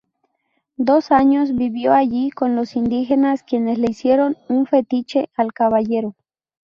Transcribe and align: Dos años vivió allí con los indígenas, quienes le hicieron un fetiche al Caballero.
Dos 0.79 1.11
años 1.11 1.53
vivió 1.55 1.93
allí 1.93 2.31
con 2.31 2.55
los 2.55 2.75
indígenas, 2.75 3.43
quienes 3.43 3.77
le 3.77 3.91
hicieron 3.91 4.35
un 4.49 4.65
fetiche 4.65 5.29
al 5.35 5.53
Caballero. 5.53 6.15